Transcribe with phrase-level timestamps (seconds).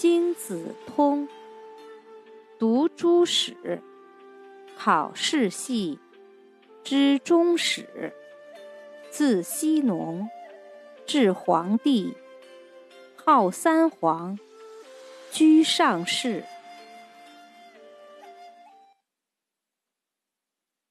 [0.00, 1.28] 经子通。
[2.56, 3.82] 读诸史。
[4.76, 5.98] 考世系。
[6.84, 8.14] 知终始
[9.10, 10.28] 自羲农。
[11.04, 12.14] 至黄帝。
[13.16, 14.38] 号三皇。
[15.32, 16.44] 居上世